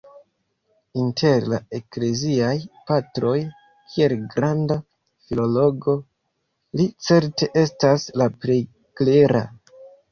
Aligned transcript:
Inter 1.01 1.45
la 1.51 1.59
Ekleziaj 1.79 2.55
Patroj, 2.89 3.35
kiel 3.93 4.17
granda 4.33 4.79
filologo, 5.29 5.99
li 6.81 6.91
certe 7.11 7.53
estas 7.67 8.13
la 8.23 8.35
plej 8.43 8.61
klera. 9.01 9.47